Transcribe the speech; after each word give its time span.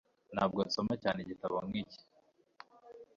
Ntabwo 0.33 0.59
nsoma 0.67 0.93
cyane 1.03 1.19
igitabo 1.21 1.57
nk'iki 1.67 2.01